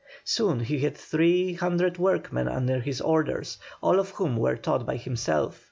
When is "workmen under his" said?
1.99-2.99